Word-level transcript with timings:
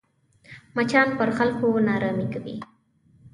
مچان 0.75 1.07
پر 1.17 1.29
خلکو 1.37 1.67
ناارامي 1.87 2.27
کوي 2.33 2.55